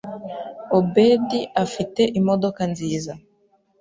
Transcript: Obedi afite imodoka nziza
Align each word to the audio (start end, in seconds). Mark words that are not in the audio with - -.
Obedi 0.77 1.41
afite 1.63 2.01
imodoka 2.19 2.61
nziza 2.71 3.11